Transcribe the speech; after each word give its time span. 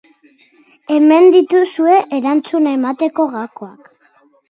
Hemen 0.95 1.29
dituzue 1.35 2.01
erantzuna 2.19 2.77
emateko 2.81 3.31
gakoak. 3.39 3.97